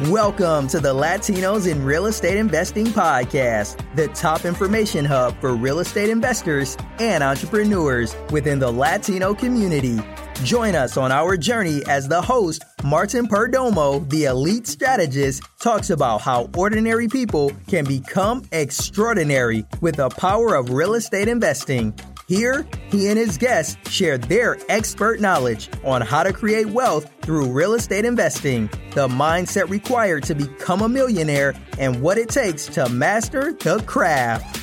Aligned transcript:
Welcome 0.00 0.66
to 0.68 0.80
the 0.80 0.92
Latinos 0.92 1.70
in 1.70 1.84
Real 1.84 2.06
Estate 2.06 2.36
Investing 2.36 2.86
Podcast, 2.86 3.78
the 3.94 4.08
top 4.08 4.44
information 4.44 5.04
hub 5.04 5.40
for 5.40 5.54
real 5.54 5.78
estate 5.78 6.10
investors 6.10 6.76
and 6.98 7.22
entrepreneurs 7.22 8.16
within 8.32 8.58
the 8.58 8.68
Latino 8.68 9.34
community. 9.34 10.00
Join 10.42 10.74
us 10.74 10.96
on 10.96 11.12
our 11.12 11.36
journey 11.36 11.80
as 11.86 12.08
the 12.08 12.20
host, 12.20 12.64
Martin 12.82 13.28
Perdomo, 13.28 14.10
the 14.10 14.24
elite 14.24 14.66
strategist, 14.66 15.44
talks 15.60 15.90
about 15.90 16.20
how 16.22 16.50
ordinary 16.56 17.06
people 17.06 17.52
can 17.68 17.84
become 17.84 18.42
extraordinary 18.50 19.64
with 19.80 19.94
the 19.94 20.08
power 20.08 20.56
of 20.56 20.70
real 20.70 20.94
estate 20.94 21.28
investing. 21.28 21.94
Here, 22.26 22.66
he 22.90 23.08
and 23.08 23.18
his 23.18 23.36
guests 23.36 23.76
share 23.90 24.16
their 24.16 24.56
expert 24.70 25.20
knowledge 25.20 25.68
on 25.84 26.00
how 26.00 26.22
to 26.22 26.32
create 26.32 26.66
wealth 26.68 27.06
through 27.20 27.50
real 27.50 27.74
estate 27.74 28.06
investing, 28.06 28.70
the 28.92 29.08
mindset 29.08 29.68
required 29.68 30.22
to 30.24 30.34
become 30.34 30.80
a 30.80 30.88
millionaire, 30.88 31.54
and 31.78 32.00
what 32.00 32.16
it 32.16 32.30
takes 32.30 32.64
to 32.68 32.88
master 32.88 33.52
the 33.52 33.78
craft. 33.80 34.62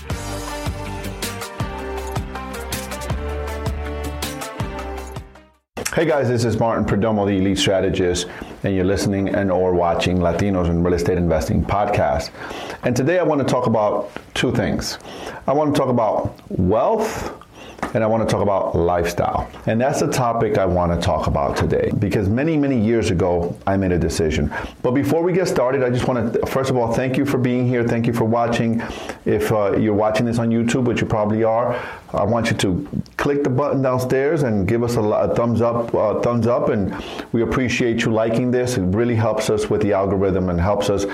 Hey 5.94 6.06
guys, 6.06 6.30
this 6.30 6.46
is 6.46 6.58
Martin 6.58 6.86
Perdomo, 6.86 7.28
the 7.28 7.38
Elite 7.38 7.60
Strategist, 7.60 8.26
and 8.64 8.74
you're 8.74 8.86
listening 8.86 9.36
and 9.36 9.52
or 9.52 9.74
watching 9.74 10.18
Latinos 10.18 10.68
in 10.68 10.84
Real 10.84 10.96
Estate 10.96 11.20
Investing 11.20 11.64
podcast. 11.64 12.32
And 12.82 12.96
today 12.96 13.20
I 13.20 13.24
want 13.24 13.40
to 13.40 13.46
talk 13.46 13.68
about 13.68 14.10
two 14.34 14.52
things. 14.52 14.98
I 15.46 15.54
want 15.54 15.76
to 15.76 15.80
talk 15.80 15.90
about 15.90 16.34
wealth 16.50 17.38
and 17.94 18.04
I 18.04 18.08
want 18.08 18.28
to 18.28 18.32
talk 18.32 18.42
about 18.42 18.76
lifestyle. 18.76 19.50
And 19.66 19.80
that's 19.80 20.00
the 20.00 20.08
topic 20.08 20.58
I 20.58 20.66
want 20.66 20.94
to 20.94 21.06
talk 21.06 21.28
about 21.28 21.58
today 21.58 21.92
because 22.00 22.30
many, 22.30 22.58
many 22.58 22.80
years 22.80 23.12
ago, 23.12 23.58
I 23.68 23.78
made 23.78 23.92
a 23.92 24.00
decision. 24.00 24.54
But 24.82 24.92
before 24.92 25.24
we 25.24 25.34
get 25.34 25.48
started, 25.48 25.84
I 25.84 25.90
just 25.90 26.08
want 26.08 26.34
to, 26.34 26.46
first 26.46 26.70
of 26.70 26.78
all, 26.78 26.94
thank 26.94 27.18
you 27.18 27.26
for 27.26 27.38
being 27.38 27.68
here. 27.68 27.88
Thank 27.88 28.08
you 28.08 28.14
for 28.14 28.26
watching. 28.26 28.82
If 29.26 29.52
uh, 29.52 29.78
you're 29.78 29.94
watching 29.94 30.26
this 30.26 30.40
on 30.40 30.50
YouTube, 30.50 30.86
which 30.86 31.02
you 31.02 31.08
probably 31.08 31.44
are, 31.44 31.80
I 32.14 32.24
want 32.24 32.52
you 32.52 32.58
to 32.58 33.04
click 33.18 33.44
the 33.44 33.50
button 33.50 33.82
downstairs 33.82 34.44
and 34.44 34.68
give 34.68 34.84
us 34.84 34.98
a, 34.98 35.02
a 35.02 35.34
thumbs 35.34 35.62
up, 35.62 35.94
uh, 35.96 36.20
thumbs 36.20 36.46
up, 36.48 36.70
and 36.70 36.94
we 37.32 37.42
appreciate 37.42 38.02
you 38.04 38.12
liking 38.12 38.52
this. 38.52 38.78
It 38.78 38.82
really 38.82 39.16
helps 39.16 39.50
us 39.50 39.70
with 39.70 39.82
the 39.82 39.94
algorithm 39.94 40.50
and 40.50 40.60
helps 40.60 40.90
us 40.90 41.06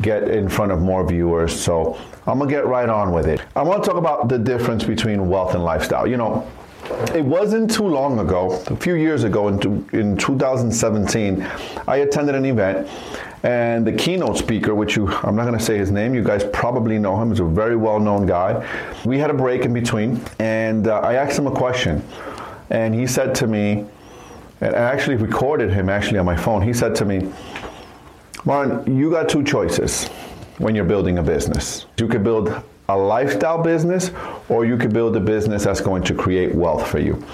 get 0.00 0.24
in 0.24 0.48
front 0.48 0.72
of 0.72 0.80
more 0.80 1.06
viewers. 1.06 1.58
So 1.58 1.96
I'm 2.26 2.38
gonna 2.38 2.50
get 2.50 2.66
right 2.66 2.88
on 2.88 3.12
with 3.12 3.26
it. 3.26 3.40
I 3.54 3.62
want 3.62 3.84
to 3.84 3.88
talk 3.88 3.98
about 3.98 4.28
the 4.28 4.38
difference 4.38 4.84
between 4.84 5.28
wealth 5.28 5.54
and 5.54 5.62
lifestyle. 5.64 6.06
You 6.06 6.16
know, 6.16 6.46
it 7.14 7.24
wasn't 7.24 7.70
too 7.70 7.86
long 7.86 8.18
ago, 8.18 8.62
a 8.66 8.76
few 8.76 8.94
years 8.94 9.24
ago, 9.24 9.48
in, 9.48 9.88
in 9.92 10.16
2017, 10.16 11.42
I 11.86 11.96
attended 11.96 12.34
an 12.34 12.44
event, 12.44 12.88
and 13.42 13.86
the 13.86 13.92
keynote 13.92 14.38
speaker, 14.38 14.74
which 14.74 14.96
you, 14.96 15.08
I'm 15.08 15.34
not 15.34 15.44
going 15.44 15.58
to 15.58 15.64
say 15.64 15.76
his 15.76 15.90
name, 15.90 16.14
you 16.14 16.22
guys 16.22 16.44
probably 16.52 16.98
know 16.98 17.20
him, 17.20 17.30
he's 17.30 17.40
a 17.40 17.44
very 17.44 17.76
well 17.76 17.98
known 17.98 18.26
guy. 18.26 18.66
We 19.04 19.18
had 19.18 19.30
a 19.30 19.34
break 19.34 19.64
in 19.64 19.72
between, 19.72 20.20
and 20.38 20.86
uh, 20.86 21.00
I 21.00 21.14
asked 21.14 21.38
him 21.38 21.46
a 21.46 21.50
question, 21.50 22.02
and 22.70 22.94
he 22.94 23.06
said 23.06 23.34
to 23.36 23.46
me, 23.46 23.86
and 24.60 24.76
I 24.76 24.78
actually 24.78 25.16
recorded 25.16 25.70
him 25.70 25.88
actually 25.88 26.18
on 26.18 26.26
my 26.26 26.36
phone. 26.36 26.62
He 26.62 26.72
said 26.72 26.94
to 26.96 27.04
me, 27.04 27.32
Martin, 28.44 28.96
you 28.96 29.10
got 29.10 29.28
two 29.28 29.42
choices 29.42 30.08
when 30.58 30.74
you're 30.74 30.84
building 30.84 31.18
a 31.18 31.22
business. 31.22 31.86
You 31.98 32.06
could 32.06 32.22
build 32.22 32.62
a 32.92 32.96
lifestyle 32.96 33.62
business 33.62 34.10
or 34.48 34.64
you 34.64 34.76
could 34.76 34.92
build 34.92 35.16
a 35.16 35.20
business 35.20 35.64
that's 35.64 35.80
going 35.80 36.02
to 36.04 36.14
create 36.14 36.54
wealth 36.54 36.86
for 36.86 36.98
you. 36.98 37.24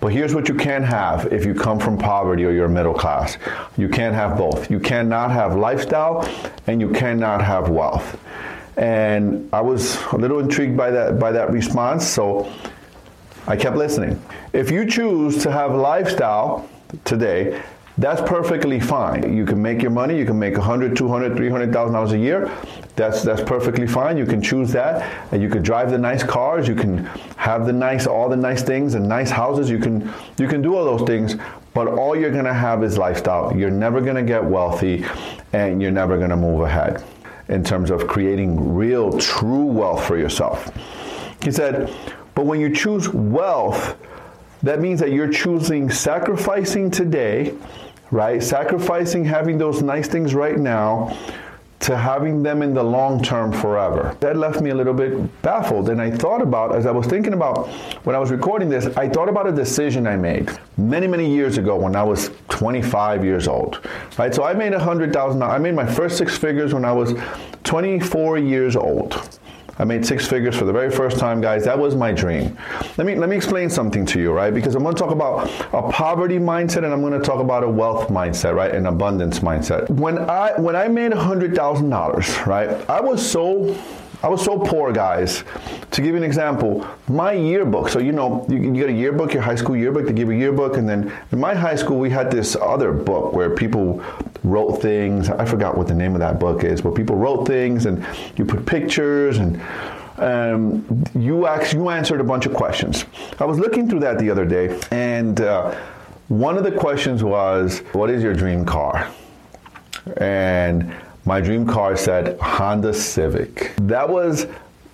But 0.00 0.12
here's 0.12 0.34
what 0.34 0.48
you 0.48 0.54
can't 0.54 0.84
have 0.84 1.30
if 1.32 1.44
you 1.44 1.52
come 1.52 1.78
from 1.78 1.98
poverty 1.98 2.44
or 2.44 2.52
you're 2.52 2.68
middle 2.68 2.94
class. 2.94 3.36
You 3.76 3.88
can't 3.88 4.14
have 4.14 4.38
both. 4.38 4.70
You 4.70 4.80
cannot 4.80 5.30
have 5.30 5.56
lifestyle 5.56 6.26
and 6.66 6.80
you 6.80 6.90
cannot 6.90 7.42
have 7.42 7.68
wealth. 7.68 8.18
And 8.76 9.48
I 9.52 9.60
was 9.60 10.00
a 10.12 10.16
little 10.16 10.38
intrigued 10.38 10.76
by 10.76 10.90
that 10.90 11.18
by 11.18 11.32
that 11.32 11.50
response, 11.50 12.06
so 12.06 12.50
I 13.46 13.56
kept 13.56 13.76
listening. 13.76 14.22
If 14.54 14.70
you 14.70 14.86
choose 14.86 15.42
to 15.42 15.50
have 15.50 15.74
lifestyle 15.74 16.66
today, 17.04 17.60
that's 18.00 18.22
perfectly 18.22 18.80
fine. 18.80 19.36
You 19.36 19.44
can 19.44 19.60
make 19.60 19.82
your 19.82 19.90
money. 19.90 20.16
You 20.16 20.24
can 20.24 20.38
make 20.38 20.56
100, 20.56 20.96
200, 20.96 21.36
300,000 21.36 21.92
dollars 21.92 22.12
a 22.12 22.18
year. 22.18 22.50
That's 22.96 23.22
that's 23.22 23.42
perfectly 23.42 23.86
fine. 23.86 24.16
You 24.16 24.24
can 24.24 24.40
choose 24.40 24.72
that, 24.72 25.28
and 25.32 25.42
you 25.42 25.50
can 25.50 25.62
drive 25.62 25.90
the 25.90 25.98
nice 25.98 26.22
cars. 26.22 26.66
You 26.66 26.74
can 26.74 27.04
have 27.36 27.66
the 27.66 27.74
nice, 27.74 28.06
all 28.06 28.30
the 28.30 28.36
nice 28.36 28.62
things 28.62 28.94
and 28.94 29.06
nice 29.06 29.30
houses. 29.30 29.68
You 29.68 29.78
can 29.78 30.10
you 30.38 30.48
can 30.48 30.62
do 30.62 30.76
all 30.76 30.84
those 30.84 31.06
things. 31.06 31.36
But 31.74 31.88
all 31.88 32.16
you're 32.16 32.32
gonna 32.32 32.54
have 32.54 32.82
is 32.82 32.96
lifestyle. 32.96 33.54
You're 33.54 33.70
never 33.70 34.00
gonna 34.00 34.22
get 34.22 34.42
wealthy, 34.42 35.04
and 35.52 35.82
you're 35.82 35.92
never 35.92 36.18
gonna 36.18 36.38
move 36.38 36.62
ahead 36.62 37.04
in 37.48 37.62
terms 37.62 37.90
of 37.90 38.06
creating 38.06 38.74
real, 38.74 39.12
true 39.18 39.64
wealth 39.64 40.06
for 40.06 40.16
yourself. 40.16 40.72
He 41.42 41.50
said, 41.50 41.92
but 42.34 42.46
when 42.46 42.60
you 42.60 42.74
choose 42.74 43.08
wealth, 43.08 43.96
that 44.62 44.80
means 44.80 45.00
that 45.00 45.10
you're 45.10 45.32
choosing 45.32 45.90
sacrificing 45.90 46.90
today 46.90 47.54
right? 48.10 48.42
Sacrificing 48.42 49.24
having 49.24 49.58
those 49.58 49.82
nice 49.82 50.08
things 50.08 50.34
right 50.34 50.58
now 50.58 51.16
to 51.80 51.96
having 51.96 52.42
them 52.42 52.60
in 52.60 52.74
the 52.74 52.82
long 52.82 53.22
term 53.22 53.50
forever. 53.50 54.14
That 54.20 54.36
left 54.36 54.60
me 54.60 54.70
a 54.70 54.74
little 54.74 54.92
bit 54.92 55.42
baffled. 55.42 55.88
And 55.88 56.00
I 56.00 56.10
thought 56.10 56.42
about, 56.42 56.76
as 56.76 56.84
I 56.84 56.90
was 56.90 57.06
thinking 57.06 57.32
about 57.32 57.68
when 58.04 58.14
I 58.14 58.18
was 58.18 58.30
recording 58.30 58.68
this, 58.68 58.86
I 58.98 59.08
thought 59.08 59.30
about 59.30 59.46
a 59.46 59.52
decision 59.52 60.06
I 60.06 60.16
made 60.16 60.50
many, 60.76 61.06
many 61.06 61.28
years 61.28 61.56
ago 61.56 61.76
when 61.76 61.96
I 61.96 62.02
was 62.02 62.30
25 62.50 63.24
years 63.24 63.48
old, 63.48 63.80
right? 64.18 64.34
So 64.34 64.44
I 64.44 64.52
made 64.52 64.72
$100,000. 64.72 65.42
I 65.42 65.58
made 65.58 65.74
my 65.74 65.86
first 65.86 66.18
six 66.18 66.36
figures 66.36 66.74
when 66.74 66.84
I 66.84 66.92
was 66.92 67.14
24 67.64 68.38
years 68.38 68.76
old. 68.76 69.40
I 69.80 69.84
made 69.84 70.04
six 70.04 70.26
figures 70.26 70.54
for 70.54 70.66
the 70.66 70.74
very 70.74 70.90
first 70.90 71.18
time, 71.18 71.40
guys. 71.40 71.64
That 71.64 71.78
was 71.78 71.96
my 71.96 72.12
dream. 72.12 72.54
Let 72.98 73.06
me 73.06 73.14
let 73.14 73.30
me 73.30 73.36
explain 73.36 73.70
something 73.70 74.04
to 74.06 74.20
you, 74.20 74.30
right? 74.30 74.52
Because 74.52 74.74
I'm 74.74 74.82
going 74.82 74.94
to 74.94 75.00
talk 75.00 75.10
about 75.10 75.50
a 75.72 75.90
poverty 75.90 76.38
mindset 76.38 76.84
and 76.84 76.92
I'm 76.92 77.00
going 77.00 77.18
to 77.18 77.26
talk 77.26 77.40
about 77.40 77.64
a 77.64 77.68
wealth 77.68 78.08
mindset, 78.08 78.54
right? 78.54 78.74
An 78.74 78.84
abundance 78.84 79.38
mindset. 79.38 79.88
When 79.88 80.18
I 80.18 80.52
when 80.60 80.76
I 80.76 80.86
made 80.88 81.14
hundred 81.14 81.56
thousand 81.56 81.88
dollars, 81.88 82.28
right? 82.46 82.68
I 82.90 83.00
was 83.00 83.26
so 83.26 83.74
I 84.22 84.28
was 84.28 84.44
so 84.44 84.58
poor, 84.58 84.92
guys. 84.92 85.44
To 85.92 86.02
give 86.02 86.10
you 86.10 86.18
an 86.18 86.24
example, 86.24 86.86
my 87.08 87.32
yearbook. 87.32 87.88
So 87.88 88.00
you 88.00 88.12
know, 88.12 88.44
you, 88.50 88.58
you, 88.58 88.74
get 88.74 88.90
a 88.90 88.92
yearbook, 88.92 89.32
your 89.32 89.42
high 89.42 89.54
school 89.54 89.76
yearbook. 89.76 90.04
They 90.06 90.12
give 90.12 90.28
you 90.28 90.34
a 90.34 90.38
yearbook, 90.38 90.76
and 90.76 90.86
then 90.86 91.10
in 91.32 91.40
my 91.40 91.54
high 91.54 91.76
school 91.76 91.98
we 91.98 92.10
had 92.10 92.30
this 92.30 92.54
other 92.54 92.92
book 92.92 93.32
where 93.32 93.48
people 93.48 94.04
wrote 94.44 94.80
things. 94.80 95.28
I 95.30 95.44
forgot 95.44 95.76
what 95.76 95.86
the 95.86 95.94
name 95.94 96.14
of 96.14 96.20
that 96.20 96.38
book 96.38 96.64
is, 96.64 96.80
but 96.80 96.94
people 96.94 97.16
wrote 97.16 97.46
things, 97.46 97.86
and 97.86 98.04
you 98.36 98.44
put 98.44 98.66
pictures 98.66 99.38
and. 99.38 99.60
Um, 100.18 100.84
you 101.14 101.46
asked, 101.46 101.72
you 101.72 101.88
answered 101.88 102.20
a 102.20 102.24
bunch 102.24 102.44
of 102.44 102.52
questions. 102.52 103.06
I 103.38 103.46
was 103.46 103.58
looking 103.58 103.88
through 103.88 104.00
that 104.00 104.18
the 104.18 104.28
other 104.28 104.44
day, 104.44 104.78
and 104.90 105.40
uh, 105.40 105.74
one 106.28 106.58
of 106.58 106.64
the 106.64 106.72
questions 106.72 107.24
was, 107.24 107.78
"What 107.92 108.10
is 108.10 108.22
your 108.22 108.34
dream 108.34 108.66
car?" 108.66 109.10
And 110.18 110.94
my 111.24 111.40
dream 111.40 111.66
car 111.66 111.96
said 111.96 112.38
Honda 112.38 112.92
Civic. 112.92 113.72
That 113.76 114.06
was 114.08 114.46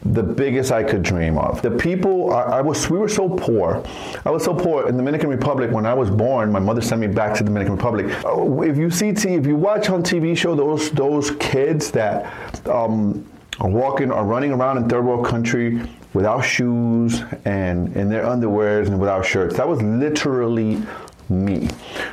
the 0.05 0.23
biggest 0.23 0.73
I 0.73 0.83
could 0.84 1.03
dream 1.03 1.39
of. 1.39 1.62
The 1.62 1.71
people, 1.71 2.33
I, 2.33 2.43
I, 2.43 2.61
was, 2.61 2.89
we 2.91 2.99
were 2.99 3.09
so 3.09 3.29
poor. 3.29 3.83
I 4.25 4.31
was 4.31 4.45
so 4.45 4.55
poor 4.55 4.89
in 4.89 4.97
the 4.97 5.03
Dominican 5.03 5.31
Republic. 5.31 5.71
When 5.71 5.87
I 5.87 5.95
was 5.95 6.11
born, 6.11 6.53
my 6.53 6.59
mother 6.59 6.81
sent 6.81 7.01
me 7.01 7.07
back 7.07 7.34
to 7.34 7.43
the 7.43 7.49
Dominican 7.49 7.77
Republic. 7.77 8.07
Oh, 8.25 8.62
if 8.62 8.77
you 8.77 8.91
see, 8.91 9.09
if 9.09 9.47
you 9.47 9.57
watch 9.57 9.89
on 9.91 10.03
TV 10.03 10.37
show 10.37 10.55
those 10.55 10.91
those 10.91 11.33
kids 11.33 11.91
that 11.93 12.33
um, 12.69 13.27
are 13.61 13.69
walking 13.69 14.11
or 14.11 14.25
running 14.25 14.53
around 14.53 14.79
in 14.79 14.89
third 14.89 15.05
world 15.05 15.27
country 15.27 15.81
without 16.13 16.43
shoes 16.43 17.23
and 17.45 17.95
in 17.97 18.09
their 18.09 18.25
underwears 18.25 18.87
and 18.87 19.01
without 19.01 19.25
shirts, 19.25 19.57
that 19.57 19.67
was 19.67 19.83
literally 19.83 20.83
me. 21.28 21.68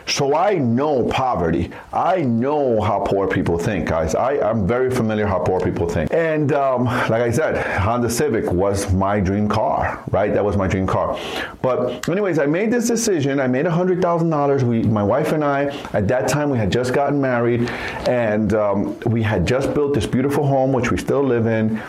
So 0.08 0.36
I 0.36 0.56
know 0.56 1.08
poverty. 1.10 1.72
I 1.92 2.22
know 2.22 2.82
how 2.82 3.00
poor 3.00 3.28
people 3.28 3.58
think, 3.58 3.88
guys. 3.88 4.16
I, 4.16 4.40
I'm 4.40 4.68
very 4.68 4.90
familiar 4.92 5.26
how 5.26 5.40
poor 5.40 5.60
people 5.60 5.88
think. 5.88 6.14
And 6.14 6.52
um, 6.54 6.86
like 6.86 7.22
I 7.22 7.32
said, 7.32 7.66
Honda 7.80 8.10
Civic 8.10 8.52
was 8.52 8.92
my 8.94 9.20
dream 9.20 9.48
car, 9.48 10.04
right? 10.12 10.34
That 10.34 10.44
was 10.44 10.58
my 10.58 10.68
dream 10.68 10.88
car. 10.88 11.20
But 11.62 12.08
anyways, 12.10 12.40
I 12.40 12.46
made 12.46 12.72
this 12.72 12.88
decision. 12.88 13.40
I 13.40 13.48
made 13.48 13.66
$100,000. 13.66 14.64
We, 14.64 14.84
my 14.84 15.04
wife 15.04 15.32
and 15.32 15.44
I, 15.44 15.66
at 15.94 16.08
that 16.08 16.28
time, 16.28 16.50
we 16.50 16.58
had 16.58 16.72
just 16.72 16.94
gotten 16.94 17.22
married 17.22 17.70
and 18.08 18.54
um, 18.54 19.00
we 19.02 19.22
had 19.22 19.48
just 19.48 19.74
built 19.74 19.94
this 19.94 20.06
beautiful 20.06 20.46
home, 20.46 20.74
which 20.74 20.92
we 20.92 20.98
still 20.98 21.24
live 21.24 21.46
in. 21.48 21.82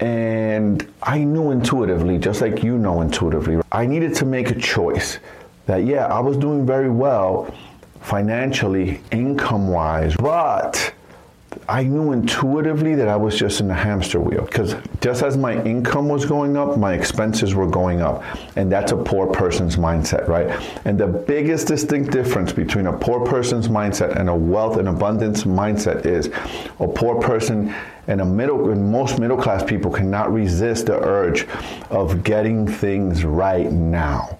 And 0.00 0.92
I 1.02 1.22
knew 1.22 1.52
intuitively, 1.52 2.18
just 2.18 2.40
like 2.40 2.64
you 2.64 2.76
know 2.76 3.02
intuitively, 3.02 3.60
I 3.70 3.86
needed 3.86 4.16
to 4.16 4.24
make 4.24 4.50
a 4.50 4.54
choice 4.58 5.20
that, 5.66 5.84
yeah, 5.84 6.06
I 6.06 6.20
was 6.20 6.36
doing 6.36 6.66
very 6.66 6.90
well 6.90 7.52
financially, 8.00 9.00
income 9.12 9.68
wise, 9.68 10.16
but 10.16 10.92
I 11.68 11.84
knew 11.84 12.12
intuitively 12.12 12.94
that 12.96 13.08
I 13.08 13.16
was 13.16 13.38
just 13.38 13.60
in 13.60 13.70
a 13.70 13.74
hamster 13.74 14.20
wheel 14.20 14.44
because 14.44 14.74
just 15.00 15.22
as 15.22 15.36
my 15.36 15.62
income 15.64 16.08
was 16.08 16.24
going 16.24 16.56
up, 16.56 16.76
my 16.76 16.94
expenses 16.94 17.54
were 17.54 17.66
going 17.66 18.00
up. 18.00 18.24
And 18.56 18.72
that's 18.72 18.92
a 18.92 18.96
poor 18.96 19.26
person's 19.26 19.76
mindset, 19.76 20.26
right? 20.28 20.48
And 20.84 20.98
the 20.98 21.06
biggest 21.06 21.68
distinct 21.68 22.10
difference 22.10 22.52
between 22.52 22.86
a 22.86 22.92
poor 22.92 23.24
person's 23.24 23.68
mindset 23.68 24.18
and 24.18 24.28
a 24.28 24.34
wealth 24.34 24.78
and 24.78 24.88
abundance 24.88 25.44
mindset 25.44 26.06
is 26.06 26.28
a 26.80 26.88
poor 26.88 27.20
person 27.20 27.74
and 28.08 28.20
a 28.20 28.24
middle 28.24 28.70
and 28.70 28.90
most 28.90 29.20
middle 29.20 29.36
class 29.36 29.62
people 29.62 29.90
cannot 29.90 30.32
resist 30.32 30.86
the 30.86 30.98
urge 31.04 31.46
of 31.90 32.24
getting 32.24 32.66
things 32.66 33.24
right 33.24 33.70
now 33.70 34.38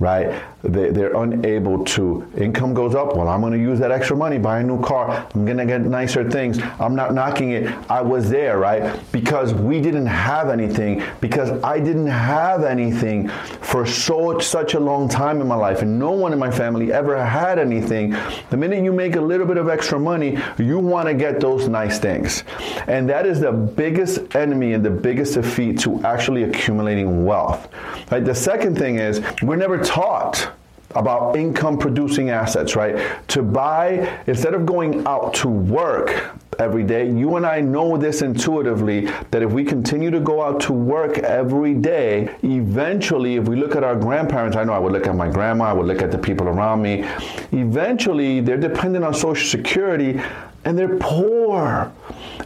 right? 0.00 0.42
They, 0.62 0.90
they're 0.90 1.14
unable 1.14 1.84
to. 1.84 2.26
Income 2.36 2.74
goes 2.74 2.94
up. 2.94 3.14
Well, 3.14 3.28
I'm 3.28 3.40
going 3.40 3.52
to 3.52 3.58
use 3.58 3.78
that 3.78 3.92
extra 3.92 4.16
money, 4.16 4.38
buy 4.38 4.60
a 4.60 4.62
new 4.62 4.82
car. 4.82 5.26
I'm 5.34 5.44
going 5.44 5.58
to 5.58 5.66
get 5.66 5.82
nicer 5.82 6.28
things. 6.28 6.58
I'm 6.80 6.94
not 6.94 7.14
knocking 7.14 7.52
it. 7.52 7.72
I 7.90 8.00
was 8.00 8.28
there, 8.28 8.58
right? 8.58 8.98
Because 9.12 9.54
we 9.54 9.80
didn't 9.80 10.06
have 10.06 10.48
anything, 10.48 11.02
because 11.20 11.50
I 11.62 11.78
didn't 11.78 12.08
have 12.08 12.64
anything 12.64 13.28
for 13.28 13.86
so 13.86 14.38
such 14.38 14.74
a 14.74 14.80
long 14.80 15.08
time 15.08 15.40
in 15.40 15.46
my 15.46 15.54
life, 15.54 15.82
and 15.82 15.98
no 15.98 16.12
one 16.12 16.32
in 16.32 16.38
my 16.38 16.50
family 16.50 16.92
ever 16.92 17.22
had 17.22 17.58
anything. 17.58 18.16
The 18.48 18.56
minute 18.56 18.82
you 18.82 18.92
make 18.92 19.16
a 19.16 19.20
little 19.20 19.46
bit 19.46 19.58
of 19.58 19.68
extra 19.68 19.98
money, 19.98 20.38
you 20.58 20.78
want 20.78 21.08
to 21.08 21.14
get 21.14 21.40
those 21.40 21.68
nice 21.68 21.98
things. 21.98 22.44
And 22.86 23.08
that 23.10 23.26
is 23.26 23.40
the 23.40 23.52
biggest 23.52 24.34
enemy 24.34 24.72
and 24.72 24.84
the 24.84 24.90
biggest 24.90 25.34
defeat 25.34 25.78
to 25.80 26.02
actually 26.04 26.44
accumulating 26.44 27.24
wealth. 27.24 27.68
Right? 28.10 28.24
The 28.24 28.34
second 28.34 28.76
thing 28.78 28.96
is 28.96 29.22
we're 29.42 29.56
never 29.56 29.78
taught 29.90 30.52
about 30.94 31.36
income 31.36 31.76
producing 31.76 32.30
assets, 32.30 32.76
right? 32.76 32.96
To 33.28 33.42
buy, 33.42 34.22
instead 34.26 34.54
of 34.54 34.64
going 34.64 35.04
out 35.04 35.34
to 35.34 35.48
work 35.48 36.36
every 36.60 36.84
day, 36.84 37.10
you 37.10 37.34
and 37.36 37.44
I 37.44 37.60
know 37.60 37.96
this 37.96 38.22
intuitively 38.22 39.06
that 39.32 39.42
if 39.42 39.50
we 39.50 39.64
continue 39.64 40.10
to 40.12 40.20
go 40.20 40.42
out 40.42 40.60
to 40.62 40.72
work 40.72 41.18
every 41.18 41.74
day, 41.74 42.36
eventually, 42.44 43.34
if 43.34 43.48
we 43.48 43.56
look 43.56 43.74
at 43.74 43.82
our 43.82 43.96
grandparents, 43.96 44.56
I 44.56 44.62
know 44.62 44.74
I 44.74 44.78
would 44.78 44.92
look 44.92 45.08
at 45.08 45.16
my 45.16 45.28
grandma, 45.28 45.64
I 45.66 45.72
would 45.72 45.86
look 45.86 46.02
at 46.02 46.12
the 46.12 46.18
people 46.18 46.48
around 46.48 46.82
me, 46.82 47.04
eventually 47.50 48.40
they're 48.40 48.56
dependent 48.56 49.04
on 49.04 49.12
Social 49.12 49.46
Security 49.46 50.20
and 50.64 50.78
they're 50.78 50.98
poor. 50.98 51.92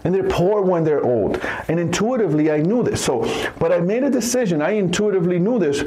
And 0.05 0.15
they're 0.15 0.29
poor 0.29 0.61
when 0.63 0.85
they're 0.85 1.05
old. 1.05 1.41
And 1.69 1.81
intuitively, 1.81 2.51
I 2.51 2.59
knew 2.59 2.83
this. 2.83 3.03
So, 3.03 3.23
but 3.59 3.73
I 3.73 3.81
made 3.81 4.03
a 4.03 4.11
decision. 4.11 4.61
I 4.61 4.73
intuitively 4.73 5.39
knew 5.39 5.59
this, 5.59 5.83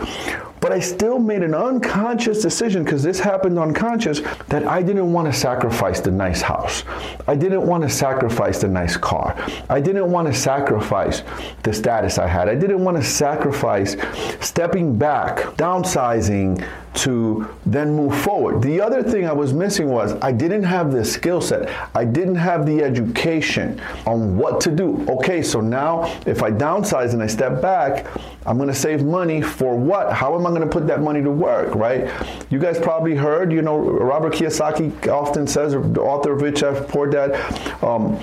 but 0.60 0.72
I 0.72 0.80
still 0.80 1.20
made 1.20 1.44
an 1.44 1.54
unconscious 1.54 2.42
decision 2.42 2.84
because 2.84 3.04
this 3.04 3.20
happened 3.20 3.60
unconscious 3.60 4.22
that 4.48 4.66
I 4.68 4.82
didn't 4.82 5.12
want 5.14 5.32
to 5.32 5.38
sacrifice 5.38 6.00
the 6.00 6.12
nice 6.12 6.42
house. 6.42 6.84
I 7.28 7.36
didn't 7.36 7.66
want 7.66 7.84
to 7.84 7.90
sacrifice 7.90 8.60
the 8.62 8.68
nice 8.68 8.98
car. 8.98 9.36
I 9.70 9.80
didn't 9.80 10.12
want 10.12 10.28
to 10.28 10.34
sacrifice 10.34 11.24
the 11.64 11.74
status 11.74 12.18
I 12.18 12.28
had. 12.28 12.50
I 12.50 12.56
didn't 12.56 12.84
want 12.84 12.98
to 12.98 13.04
sacrifice 13.04 13.96
stepping 14.40 14.98
back, 14.98 15.38
downsizing, 15.58 16.66
to 16.98 17.48
then 17.66 17.96
move 17.96 18.20
forward. 18.22 18.62
The 18.62 18.82
other 18.82 19.04
thing 19.04 19.28
I 19.28 19.34
was 19.34 19.54
missing 19.54 19.88
was 19.88 20.14
I 20.22 20.32
didn't 20.32 20.64
have 20.64 20.92
the 20.92 21.06
skill 21.06 21.42
set. 21.42 21.70
I 21.96 22.06
didn't 22.06 22.36
have 22.36 22.66
the 22.66 22.84
education 22.84 23.82
on 24.06 24.38
what 24.38 24.60
to 24.62 24.72
do. 24.72 25.06
Okay, 25.08 25.42
so 25.42 25.62
now 25.62 26.06
if 26.26 26.42
I 26.42 26.52
downsize 26.52 27.14
and 27.14 27.22
I 27.22 27.28
step 27.28 27.62
back, 27.62 28.08
I'm 28.46 28.58
going 28.58 28.70
to 28.70 28.76
save 28.76 29.04
money 29.04 29.42
for 29.42 29.76
what? 29.78 30.12
How 30.12 30.36
am 30.36 30.48
I 30.48 30.50
going 30.50 30.62
to 30.62 30.68
put 30.68 30.88
that 30.88 31.02
money 31.02 31.22
to 31.22 31.32
work, 31.32 31.76
right? 31.76 32.10
You 32.50 32.60
guys 32.60 32.80
probably 32.80 33.16
heard, 33.16 33.52
you 33.52 33.62
know, 33.62 33.78
Robert 33.78 34.34
Kiyosaki 34.34 35.08
often 35.08 35.46
says, 35.48 35.74
the 35.74 36.02
author 36.02 36.34
of 36.34 36.42
Rich 36.42 36.62
Dad 36.62 36.88
Poor 36.88 37.08
Dad, 37.08 37.36
um, 37.84 38.20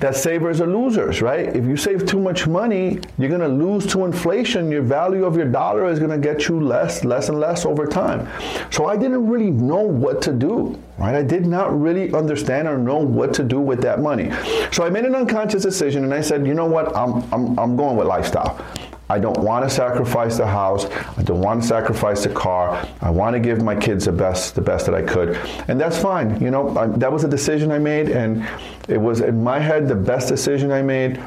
that 0.00 0.16
savers 0.16 0.60
are 0.60 0.66
losers, 0.66 1.22
right? 1.22 1.54
If 1.54 1.64
you 1.64 1.76
save 1.76 2.06
too 2.06 2.18
much 2.18 2.46
money, 2.46 2.98
you're 3.18 3.28
going 3.28 3.40
to 3.40 3.48
lose 3.48 3.86
to 3.92 4.04
inflation. 4.04 4.70
Your 4.70 4.82
value 4.82 5.24
of 5.24 5.36
your 5.36 5.46
dollar 5.46 5.88
is 5.88 5.98
going 5.98 6.10
to 6.10 6.18
get 6.18 6.48
you 6.48 6.60
less, 6.60 7.04
less 7.04 7.28
and 7.28 7.38
less 7.38 7.64
over 7.64 7.86
time. 7.86 8.28
So 8.70 8.86
I 8.86 8.96
didn't 8.96 9.28
really 9.28 9.50
know 9.50 9.80
what 9.80 10.20
to 10.22 10.32
do, 10.32 10.78
right? 10.98 11.14
I 11.14 11.22
did 11.22 11.46
not 11.46 11.78
really 11.78 12.12
understand 12.12 12.68
or 12.68 12.76
know 12.76 12.98
what 12.98 13.32
to 13.34 13.44
do 13.44 13.60
with 13.60 13.80
that 13.82 14.00
money. 14.00 14.30
So 14.72 14.84
I 14.84 14.90
made 14.90 15.04
an 15.04 15.14
unconscious 15.14 15.62
decision 15.62 16.04
and 16.04 16.12
I 16.12 16.20
said, 16.20 16.46
you 16.46 16.54
know 16.54 16.66
what? 16.66 16.94
I'm, 16.96 17.22
I'm, 17.32 17.58
I'm 17.58 17.76
going 17.76 17.96
with 17.96 18.06
lifestyle. 18.06 18.64
I 19.10 19.18
don't 19.18 19.38
want 19.38 19.68
to 19.68 19.74
sacrifice 19.74 20.38
the 20.38 20.46
house. 20.46 20.86
I 21.16 21.22
don't 21.22 21.40
want 21.40 21.62
to 21.62 21.68
sacrifice 21.68 22.24
the 22.24 22.30
car. 22.30 22.88
I 23.00 23.10
want 23.10 23.34
to 23.34 23.40
give 23.40 23.62
my 23.62 23.76
kids 23.76 24.06
the 24.06 24.12
best, 24.12 24.54
the 24.54 24.62
best 24.62 24.86
that 24.86 24.94
I 24.94 25.02
could, 25.02 25.36
and 25.68 25.80
that's 25.80 26.00
fine. 26.00 26.40
You 26.42 26.50
know, 26.50 26.76
I, 26.76 26.86
that 26.86 27.12
was 27.12 27.24
a 27.24 27.28
decision 27.28 27.70
I 27.70 27.78
made, 27.78 28.08
and 28.08 28.46
it 28.88 28.98
was 28.98 29.20
in 29.20 29.42
my 29.42 29.58
head 29.58 29.88
the 29.88 29.94
best 29.94 30.28
decision 30.28 30.72
I 30.72 30.82
made 30.82 31.20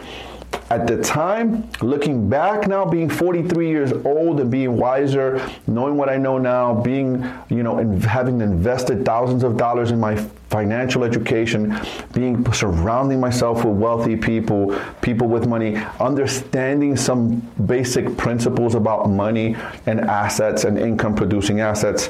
at 0.69 0.85
the 0.85 1.01
time, 1.01 1.69
looking 1.81 2.29
back 2.29 2.67
now, 2.67 2.83
being 2.83 3.09
43 3.09 3.69
years 3.69 3.93
old 4.05 4.41
and 4.41 4.51
being 4.51 4.75
wiser, 4.75 5.49
knowing 5.65 5.95
what 5.95 6.09
I 6.09 6.17
know 6.17 6.37
now, 6.37 6.73
being, 6.73 7.25
you 7.49 7.63
know, 7.63 7.77
in, 7.77 8.01
having 8.01 8.41
invested 8.41 9.05
thousands 9.05 9.43
of 9.43 9.55
dollars 9.55 9.91
in 9.91 9.99
my 9.99 10.15
financial 10.49 11.03
education, 11.03 11.79
being 12.13 12.51
surrounding 12.53 13.19
myself 13.19 13.65
with 13.65 13.75
wealthy 13.75 14.15
people, 14.15 14.79
people 15.01 15.27
with 15.27 15.47
money, 15.47 15.75
understanding 15.99 16.95
some 16.95 17.39
basic 17.65 18.17
principles 18.17 18.75
about 18.75 19.09
money 19.09 19.55
and 19.85 20.01
assets 20.01 20.63
and 20.63 20.77
income 20.77 21.15
producing 21.15 21.59
assets 21.59 22.09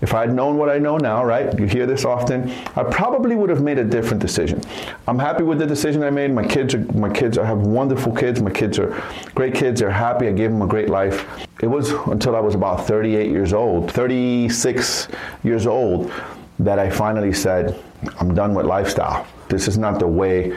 if 0.00 0.14
I 0.14 0.20
had 0.20 0.34
known 0.34 0.56
what 0.56 0.70
I 0.70 0.78
know 0.78 0.96
now, 0.96 1.24
right? 1.24 1.56
You 1.58 1.66
hear 1.66 1.86
this 1.86 2.04
often. 2.04 2.50
I 2.74 2.84
probably 2.84 3.36
would 3.36 3.50
have 3.50 3.62
made 3.62 3.78
a 3.78 3.84
different 3.84 4.22
decision. 4.22 4.62
I'm 5.06 5.18
happy 5.18 5.42
with 5.42 5.58
the 5.58 5.66
decision 5.66 6.02
I 6.02 6.10
made. 6.10 6.32
My 6.32 6.46
kids 6.46 6.74
are 6.74 6.78
my 6.94 7.10
kids. 7.10 7.36
I 7.36 7.44
have 7.44 7.58
wonderful 7.58 8.14
kids. 8.14 8.40
My 8.40 8.50
kids 8.50 8.78
are 8.78 8.90
great 9.34 9.54
kids. 9.54 9.80
They're 9.80 9.90
happy. 9.90 10.28
I 10.28 10.32
gave 10.32 10.50
them 10.50 10.62
a 10.62 10.66
great 10.66 10.88
life. 10.88 11.26
It 11.62 11.66
was 11.66 11.90
until 11.90 12.34
I 12.34 12.40
was 12.40 12.54
about 12.54 12.86
38 12.86 13.30
years 13.30 13.52
old, 13.52 13.92
36 13.92 15.08
years 15.44 15.66
old, 15.66 16.10
that 16.64 16.78
I 16.78 16.90
finally 16.90 17.32
said, 17.32 17.78
I'm 18.18 18.34
done 18.34 18.54
with 18.54 18.66
lifestyle. 18.66 19.26
This 19.48 19.68
is 19.68 19.78
not 19.78 19.98
the 19.98 20.06
way 20.06 20.56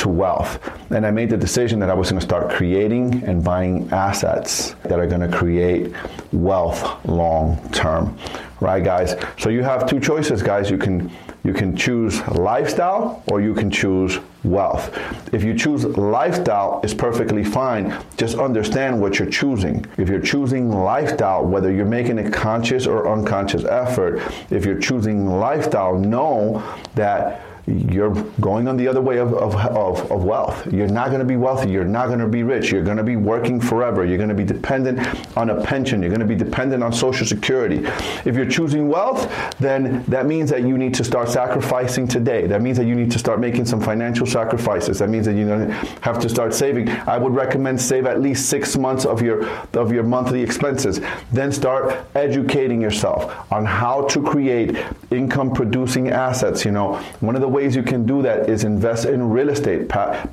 to 0.00 0.08
wealth. 0.08 0.58
And 0.90 1.06
I 1.06 1.10
made 1.10 1.30
the 1.30 1.36
decision 1.36 1.78
that 1.80 1.90
I 1.90 1.94
was 1.94 2.10
going 2.10 2.20
to 2.20 2.26
start 2.26 2.50
creating 2.50 3.22
and 3.24 3.42
buying 3.42 3.90
assets 3.92 4.74
that 4.84 4.98
are 4.98 5.06
going 5.06 5.28
to 5.28 5.36
create 5.36 5.94
wealth 6.32 7.04
long 7.06 7.58
term 7.70 8.16
right 8.60 8.84
guys? 8.84 9.16
So 9.38 9.48
you 9.48 9.62
have 9.62 9.88
two 9.88 10.00
choices 10.00 10.42
guys. 10.42 10.70
You 10.70 10.78
can 10.78 11.10
you 11.42 11.54
can 11.54 11.74
choose 11.74 12.20
lifestyle 12.28 13.22
or 13.26 13.40
you 13.40 13.54
can 13.54 13.70
choose 13.70 14.18
wealth. 14.44 14.94
If 15.32 15.42
you 15.42 15.56
choose 15.56 15.84
lifestyle 15.84 16.80
it's 16.84 16.94
perfectly 16.94 17.42
fine. 17.42 17.96
Just 18.16 18.38
understand 18.38 19.00
what 19.00 19.18
you're 19.18 19.30
choosing. 19.30 19.86
If 19.96 20.08
you're 20.08 20.20
choosing 20.20 20.70
lifestyle 20.70 21.44
whether 21.44 21.72
you're 21.72 21.86
making 21.86 22.18
a 22.18 22.30
conscious 22.30 22.86
or 22.86 23.10
unconscious 23.10 23.64
effort 23.64 24.20
if 24.50 24.64
you're 24.64 24.78
choosing 24.78 25.26
lifestyle 25.26 25.98
know 25.98 26.62
that 26.94 27.42
you're 27.70 28.14
going 28.40 28.68
on 28.68 28.76
the 28.76 28.88
other 28.88 29.00
way 29.00 29.18
of, 29.18 29.34
of, 29.34 29.54
of, 29.54 30.10
of 30.10 30.24
wealth. 30.24 30.72
You're 30.72 30.88
not 30.88 31.08
going 31.08 31.20
to 31.20 31.26
be 31.26 31.36
wealthy. 31.36 31.70
You're 31.70 31.84
not 31.84 32.06
going 32.08 32.18
to 32.18 32.28
be 32.28 32.42
rich. 32.42 32.70
You're 32.70 32.82
going 32.82 32.96
to 32.96 33.02
be 33.02 33.16
working 33.16 33.60
forever. 33.60 34.04
You're 34.04 34.18
going 34.18 34.28
to 34.28 34.34
be 34.34 34.44
dependent 34.44 34.98
on 35.36 35.50
a 35.50 35.62
pension. 35.62 36.02
You're 36.02 36.10
going 36.10 36.20
to 36.20 36.26
be 36.26 36.34
dependent 36.34 36.82
on 36.82 36.92
Social 36.92 37.26
Security. 37.26 37.82
If 38.24 38.34
you're 38.34 38.48
choosing 38.48 38.88
wealth, 38.88 39.32
then 39.58 40.04
that 40.08 40.26
means 40.26 40.50
that 40.50 40.62
you 40.62 40.78
need 40.78 40.94
to 40.94 41.04
start 41.04 41.28
sacrificing 41.28 42.08
today. 42.08 42.46
That 42.46 42.62
means 42.62 42.76
that 42.78 42.86
you 42.86 42.94
need 42.94 43.10
to 43.12 43.18
start 43.18 43.40
making 43.40 43.66
some 43.66 43.80
financial 43.80 44.26
sacrifices. 44.26 44.98
That 44.98 45.08
means 45.08 45.26
that 45.26 45.34
you 45.34 45.46
have 45.46 46.18
to 46.20 46.28
start 46.28 46.54
saving. 46.54 46.88
I 46.88 47.18
would 47.18 47.34
recommend 47.34 47.80
save 47.80 48.06
at 48.06 48.20
least 48.20 48.48
six 48.48 48.76
months 48.76 49.04
of 49.04 49.22
your 49.22 49.46
of 49.74 49.92
your 49.92 50.02
monthly 50.02 50.42
expenses. 50.42 51.00
Then 51.32 51.52
start 51.52 52.06
educating 52.14 52.80
yourself 52.80 53.52
on 53.52 53.64
how 53.64 54.02
to 54.06 54.22
create 54.22 54.76
income 55.10 55.52
producing 55.52 56.10
assets. 56.10 56.64
You 56.64 56.72
know, 56.72 56.96
one 57.20 57.34
of 57.34 57.40
the 57.40 57.48
ways 57.48 57.59
you 57.76 57.82
can 57.82 58.06
do 58.06 58.22
that 58.22 58.48
is 58.48 58.64
invest 58.64 59.04
in 59.04 59.30
real 59.30 59.50
estate. 59.50 59.82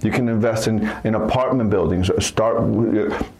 You 0.02 0.12
can 0.12 0.30
invest 0.30 0.68
in, 0.68 0.88
in 1.04 1.16
apartment 1.16 1.70
buildings. 1.70 2.10
Start 2.26 2.58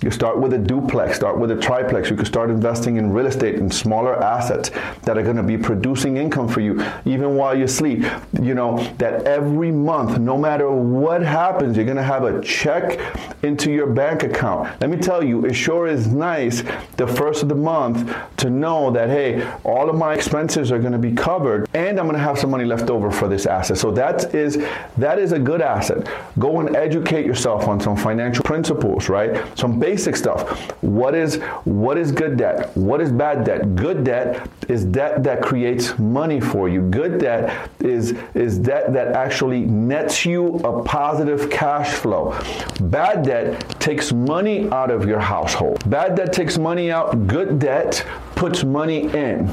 you 0.02 0.12
start 0.12 0.40
with 0.40 0.54
a 0.54 0.58
duplex. 0.58 1.16
Start 1.16 1.38
with 1.38 1.52
a 1.52 1.56
triplex. 1.56 2.10
You 2.10 2.16
can 2.16 2.26
start 2.26 2.50
investing 2.50 2.98
in 2.98 3.12
real 3.12 3.28
estate 3.28 3.56
in 3.56 3.70
smaller 3.72 4.22
assets 4.22 4.70
that 5.04 5.18
are 5.18 5.24
going 5.24 5.36
to 5.36 5.44
be 5.44 5.58
producing 5.58 6.18
income 6.18 6.48
for 6.48 6.62
you 6.62 6.84
even 7.06 7.36
while 7.36 7.58
you 7.58 7.68
sleep. 7.68 8.06
You 8.42 8.54
know 8.54 8.78
that 8.98 9.24
every 9.24 9.72
month, 9.72 10.20
no 10.20 10.38
matter 10.38 10.70
what 10.70 11.22
happens, 11.22 11.76
you're 11.76 11.86
going 11.86 11.98
to 11.98 12.04
have 12.04 12.24
a 12.24 12.42
check 12.42 13.00
into 13.44 13.72
your 13.72 13.88
bank 13.88 14.24
account. 14.24 14.80
Let 14.82 14.90
me 14.90 14.98
tell 14.98 15.24
you, 15.24 15.46
it 15.46 15.54
sure 15.54 15.88
is 15.88 16.08
nice 16.08 16.64
the 16.98 17.08
first 17.08 17.44
of 17.44 17.50
the 17.50 17.56
month 17.56 18.16
to 18.38 18.50
know 18.50 18.92
that 18.92 19.10
hey, 19.10 19.46
all 19.64 19.90
of 19.90 19.96
my 19.96 20.14
expenses 20.14 20.72
are 20.72 20.80
going 20.80 20.94
to 20.94 20.98
be 20.98 21.12
covered, 21.12 21.68
and 21.74 22.00
I'm 22.00 22.06
going 22.06 22.18
to 22.18 22.24
have 22.24 22.40
some 22.40 22.50
money 22.50 22.66
left 22.66 22.90
over 22.90 23.12
for 23.12 23.28
this 23.28 23.46
asset 23.46 23.67
asset. 23.68 23.78
So 23.78 23.92
that 23.92 24.34
is 24.34 24.58
that 24.98 25.20
is 25.20 25.32
a 25.32 25.40
good 25.40 25.62
asset. 25.62 26.08
Go 26.40 26.60
and 26.60 26.76
educate 26.76 27.26
yourself 27.26 27.68
on 27.68 27.80
some 27.80 27.96
financial 27.96 28.44
principles, 28.44 29.10
right? 29.10 29.46
Some 29.58 29.80
basic 29.80 30.16
stuff. 30.16 30.42
What 30.82 31.16
is 31.16 31.36
what 31.66 31.98
is 31.98 32.12
good 32.12 32.38
debt? 32.38 32.76
What 32.76 33.02
is 33.02 33.12
bad 33.12 33.46
debt? 33.46 33.76
Good 33.76 34.04
debt 34.04 34.50
is 34.68 34.86
debt 34.86 35.24
that 35.24 35.42
creates 35.42 35.98
money 36.00 36.40
for 36.40 36.70
you. 36.70 36.82
Good 36.82 37.20
debt 37.20 37.70
is 37.80 38.14
is 38.34 38.58
debt 38.58 38.94
that 38.94 39.10
actually 39.10 39.62
nets 39.62 40.26
you 40.26 40.56
a 40.58 40.84
positive 40.84 41.50
cash 41.50 41.94
flow. 41.94 42.38
Bad 42.82 43.24
debt 43.24 43.80
takes 43.80 44.12
money 44.12 44.70
out 44.72 44.92
of 44.92 45.06
your 45.08 45.20
household. 45.20 45.90
Bad 45.90 46.16
debt 46.16 46.34
takes 46.34 46.58
money 46.58 46.92
out. 46.92 47.28
Good 47.28 47.60
debt 47.60 48.06
puts 48.36 48.64
money 48.64 49.06
in 49.14 49.50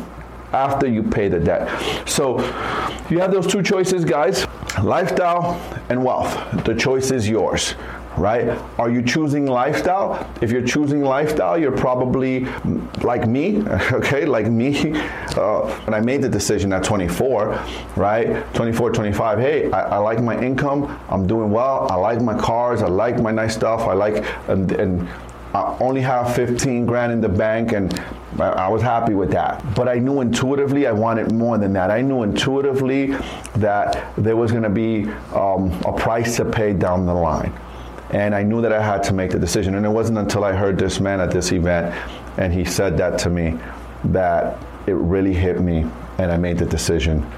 after 0.55 0.87
you 0.87 1.03
pay 1.03 1.29
the 1.29 1.41
debt. 1.41 1.69
So 2.09 2.39
you 3.11 3.19
have 3.21 3.33
those 3.33 3.47
two 3.47 3.63
choices, 3.63 4.05
guys 4.05 4.47
lifestyle 4.83 5.61
and 5.89 6.05
wealth. 6.05 6.65
The 6.65 6.75
choice 6.75 7.11
is 7.11 7.29
yours 7.29 7.75
right? 8.17 8.47
Are 8.79 8.91
you 8.91 9.03
choosing 9.03 9.45
lifestyle? 9.47 10.31
If 10.41 10.53
you're 10.53 10.65
choosing 10.65 11.03
lifestyle, 11.03 11.59
you're 11.59 11.77
probably 11.77 12.47
like 13.03 13.27
me, 13.27 13.63
okay, 13.93 14.25
like 14.25 14.47
me. 14.47 14.95
Uh, 15.35 15.69
when 15.81 15.95
I 15.95 15.99
made 15.99 16.23
the 16.23 16.29
decision 16.29 16.73
at 16.73 16.85
24, 16.85 17.61
right? 17.97 18.55
24, 18.55 18.93
25, 18.93 19.39
hey, 19.41 19.69
I, 19.73 19.81
I, 19.81 19.97
like 19.97 20.23
my 20.23 20.41
income, 20.41 20.97
I'm 21.09 21.27
doing 21.27 21.51
well, 21.51 21.89
I 21.91 21.97
like 21.97 22.23
my 22.23 22.39
cars, 22.39 22.83
I 22.83 22.87
like 22.87 23.21
my 23.21 23.33
nice 23.33 23.57
stuff, 23.57 23.81
I 23.81 23.95
like, 23.95 24.25
and, 24.49 24.71
and 24.71 25.09
I 25.53 25.77
only 25.81 26.03
have 26.03 26.37
15 26.37 26.87
grand 26.87 27.11
in 27.11 27.21
the 27.21 27.29
bank 27.29 27.73
and 27.73 28.01
I 28.41 28.69
was 28.69 28.83
happy 28.83 29.15
with 29.15 29.31
that. 29.31 29.63
But 29.75 29.89
I 29.89 29.99
knew 29.99 30.21
intuitively 30.21 30.87
I 30.87 30.93
wanted 30.93 31.33
more 31.33 31.57
than 31.59 31.73
that. 31.75 31.91
I 31.91 32.01
knew 32.01 32.23
intuitively 32.23 33.15
that 33.57 34.13
there 34.17 34.37
was 34.37 34.51
going 34.51 34.65
to 34.65 34.71
be 34.71 35.05
um, 35.35 35.71
a 35.83 35.93
price 35.93 36.37
to 36.37 36.45
pay 36.45 36.73
down 36.73 37.07
the 37.07 37.15
line. 37.15 37.53
And 38.11 38.35
I 38.35 38.43
knew 38.43 38.61
that 38.63 38.73
I 38.73 38.83
had 38.83 39.03
to 39.05 39.13
make 39.13 39.31
the 39.31 39.39
decision. 39.39 39.75
And 39.77 39.87
it 39.87 39.89
wasn't 39.89 40.19
until 40.19 40.45
I 40.45 40.53
heard 40.53 40.79
this 40.79 41.01
man 41.01 41.21
at 41.21 41.31
this 41.31 41.53
event 41.53 41.95
and 42.37 42.53
he 42.53 42.65
said 42.65 42.97
that 42.99 43.19
to 43.21 43.31
me 43.31 43.59
that 44.05 44.59
it 44.87 44.95
really 44.95 45.33
hit 45.33 45.61
me 45.61 45.87
and 46.19 46.31
I 46.31 46.37
made 46.37 46.59
the 46.59 46.67
decision 46.67 47.29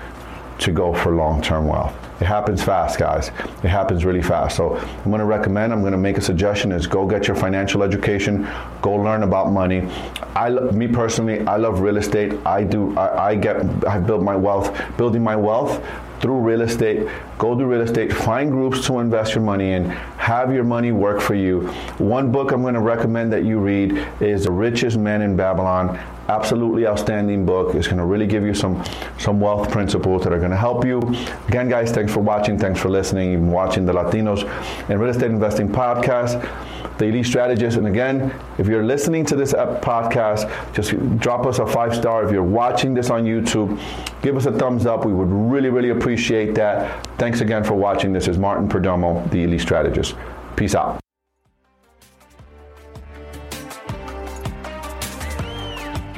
to 0.59 0.73
go 0.73 0.95
for 0.95 1.15
long 1.15 1.43
term 1.43 1.67
wealth. 1.67 1.95
It 2.21 2.25
happens 2.25 2.63
fast, 2.63 2.99
guys. 2.99 3.29
It 3.63 3.69
happens 3.69 4.05
really 4.05 4.23
fast. 4.23 4.57
So 4.57 4.77
I'm 4.77 5.05
going 5.05 5.19
to 5.19 5.27
recommend, 5.27 5.73
I'm 5.73 5.81
going 5.81 5.93
to 5.93 5.99
make 5.99 6.17
a 6.17 6.23
suggestion 6.23 6.73
is 6.73 6.87
go 6.87 7.07
get 7.07 7.27
your 7.29 7.37
financial 7.37 7.83
education, 7.83 8.49
go 8.81 8.95
learn 8.95 9.23
about 9.23 9.53
money. 9.53 9.87
I, 10.35 10.49
me 10.49 10.89
personally, 10.89 11.47
I 11.47 11.57
love 11.57 11.81
real 11.81 11.99
estate. 11.99 12.35
I 12.47 12.65
do, 12.65 12.97
I, 12.97 13.29
I 13.29 13.35
get, 13.35 13.57
I 13.87 13.99
build 13.99 14.23
my 14.23 14.35
wealth, 14.35 14.75
building 14.97 15.23
my 15.23 15.37
wealth 15.37 15.85
through 16.21 16.39
real 16.39 16.63
estate. 16.63 17.07
Go 17.39 17.57
to 17.57 17.67
real 17.67 17.83
estate, 17.83 18.11
find 18.11 18.51
groups 18.51 18.87
to 18.87 19.01
invest 19.01 19.35
your 19.35 19.45
money 19.45 19.73
in, 19.73 19.91
have 20.27 20.53
your 20.53 20.65
money 20.65 20.91
work 20.91 21.21
for 21.21 21.37
you. 21.37 21.61
One 21.99 22.33
book 22.33 22.51
I'm 22.51 22.61
going 22.61 22.75
to 22.75 22.81
recommend 22.81 23.33
that 23.33 23.45
you 23.45 23.61
read 23.61 24.05
is 24.21 24.43
The 24.43 24.51
Richest 24.51 24.99
Man 24.99 25.23
in 25.23 25.37
Babylon 25.37 26.01
absolutely 26.29 26.87
outstanding 26.87 27.47
book. 27.47 27.75
It's 27.75 27.87
going 27.87 27.99
to 27.99 28.05
really 28.05 28.27
give 28.27 28.45
you 28.45 28.55
some 28.55 28.83
some 29.19 29.41
wealth 29.41 29.71
principles 29.71 30.25
that 30.25 30.33
are 30.33 30.39
going 30.39 30.51
to 30.51 30.57
help 30.57 30.85
you. 30.85 30.99
Again, 31.49 31.69
guys, 31.69 31.93
thanks 31.93 32.13
for 32.13 32.21
watching. 32.21 32.59
Thanks 32.59 32.81
for 32.81 32.89
listening. 32.89 33.33
You've 33.33 33.41
been 33.43 33.51
watching 33.51 33.87
the 33.87 33.93
Latinos 33.93 34.45
and 34.89 35.01
Real 35.01 35.11
Estate 35.11 35.31
Investing 35.31 35.69
podcast, 35.69 36.41
the 36.99 37.07
Elite 37.07 37.27
Strategist. 37.27 37.77
And 37.77 37.87
again, 37.87 38.35
if 38.59 38.67
you're 38.67 38.85
listening 38.85 39.25
to 39.27 39.37
this 39.37 39.53
podcast, 39.53 40.51
just 40.75 40.91
drop 41.19 41.47
us 41.47 41.59
a 41.59 41.67
five 41.67 41.95
star. 41.95 42.25
If 42.25 42.33
you're 42.33 42.43
watching 42.43 42.95
this 42.95 43.11
on 43.11 43.25
YouTube, 43.25 43.81
give 44.23 44.37
us 44.37 44.47
a 44.47 44.53
thumbs 44.53 44.87
up. 44.87 45.05
We 45.05 45.13
would 45.13 45.29
really, 45.29 45.71
really 45.71 45.91
appreciate 45.91 46.55
that. 46.57 47.07
Thanks 47.19 47.41
again 47.41 47.65
for 47.65 47.75
watching. 47.75 48.13
This 48.13 48.29
is 48.29 48.39
Martin 48.39 48.69
Perdomo, 48.69 49.29
the 49.31 49.45
Elite 49.45 49.61
Strategist. 49.61 50.16
Peace 50.57 50.75
out. 50.75 51.01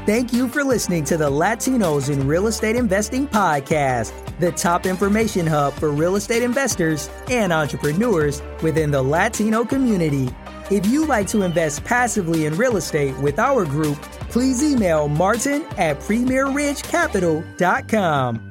Thank 0.09 0.33
you 0.33 0.49
for 0.49 0.64
listening 0.64 1.04
to 1.04 1.18
the 1.18 1.30
Latinos 1.30 2.11
in 2.11 2.26
Real 2.26 2.47
Estate 2.47 2.76
Investing 2.76 3.28
podcast, 3.28 4.14
the 4.38 4.50
top 4.50 4.87
information 4.87 5.47
hub 5.47 5.75
for 5.75 5.90
real 5.90 6.16
estate 6.16 6.42
investors 6.42 7.11
and 7.28 7.52
entrepreneurs 7.52 8.40
within 8.62 8.90
the 8.90 9.02
Latino 9.02 9.66
community. 9.66 10.30
If 10.71 10.87
you'd 10.87 11.09
like 11.09 11.26
to 11.26 11.42
invest 11.42 11.85
passively 11.85 12.47
in 12.47 12.57
real 12.57 12.78
estate 12.78 13.18
with 13.18 13.38
our 13.38 13.66
group, 13.66 14.00
please 14.30 14.62
email 14.62 15.09
martin 15.09 15.62
at 15.76 16.00
premierridgecapital.com. 16.00 18.48